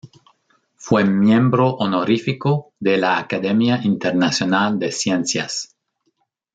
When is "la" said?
2.97-3.19